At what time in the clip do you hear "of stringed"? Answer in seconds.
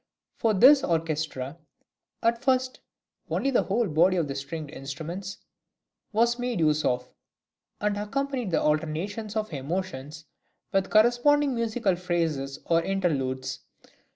4.17-4.71